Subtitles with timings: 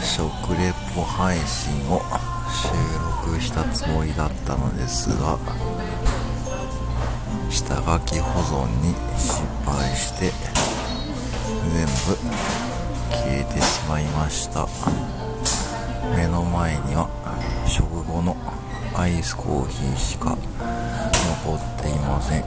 [0.00, 2.00] 食レポ配信を
[2.50, 2.68] 収
[3.26, 5.38] 録したつもりだったのですが
[7.50, 10.32] 下書き保存に失敗して
[11.74, 11.92] 全部
[13.10, 14.66] 消えてしまいました。
[16.16, 17.08] 目の前には
[17.66, 18.36] 食後の
[18.94, 20.36] アイスコーヒーしか
[21.44, 22.44] 残っていません。